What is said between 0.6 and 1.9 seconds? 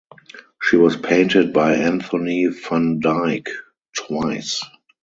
She was painted by